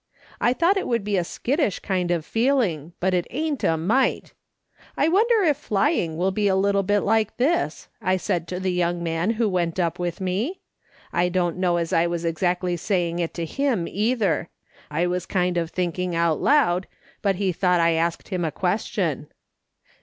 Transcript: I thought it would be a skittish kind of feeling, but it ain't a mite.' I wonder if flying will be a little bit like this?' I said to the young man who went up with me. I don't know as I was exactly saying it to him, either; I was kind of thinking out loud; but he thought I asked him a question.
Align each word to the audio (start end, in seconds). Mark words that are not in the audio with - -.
I 0.39 0.53
thought 0.53 0.77
it 0.77 0.87
would 0.87 1.03
be 1.03 1.15
a 1.15 1.23
skittish 1.23 1.77
kind 1.77 2.09
of 2.09 2.25
feeling, 2.25 2.93
but 2.99 3.13
it 3.13 3.27
ain't 3.29 3.63
a 3.63 3.77
mite.' 3.77 4.33
I 4.97 5.07
wonder 5.07 5.43
if 5.43 5.57
flying 5.57 6.17
will 6.17 6.31
be 6.31 6.47
a 6.47 6.55
little 6.55 6.81
bit 6.81 7.01
like 7.01 7.37
this?' 7.37 7.87
I 8.01 8.17
said 8.17 8.47
to 8.47 8.59
the 8.59 8.71
young 8.71 9.03
man 9.03 9.29
who 9.33 9.47
went 9.47 9.79
up 9.79 9.99
with 9.99 10.19
me. 10.19 10.59
I 11.13 11.29
don't 11.29 11.57
know 11.57 11.77
as 11.77 11.93
I 11.93 12.07
was 12.07 12.25
exactly 12.25 12.75
saying 12.77 13.19
it 13.19 13.35
to 13.35 13.45
him, 13.45 13.87
either; 13.87 14.49
I 14.89 15.05
was 15.05 15.27
kind 15.27 15.55
of 15.55 15.69
thinking 15.69 16.15
out 16.15 16.41
loud; 16.41 16.87
but 17.21 17.35
he 17.35 17.51
thought 17.51 17.79
I 17.79 17.91
asked 17.91 18.29
him 18.29 18.43
a 18.43 18.51
question. 18.51 19.27